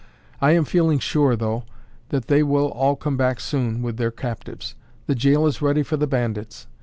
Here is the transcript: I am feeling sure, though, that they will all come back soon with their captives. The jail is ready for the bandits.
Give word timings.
I 0.41 0.53
am 0.53 0.65
feeling 0.65 0.97
sure, 0.97 1.35
though, 1.35 1.63
that 2.09 2.25
they 2.25 2.41
will 2.41 2.69
all 2.69 2.95
come 2.95 3.17
back 3.17 3.39
soon 3.39 3.83
with 3.83 3.97
their 3.97 4.09
captives. 4.09 4.73
The 5.05 5.13
jail 5.13 5.45
is 5.45 5.61
ready 5.61 5.83
for 5.83 5.95
the 5.95 6.07
bandits. 6.07 6.65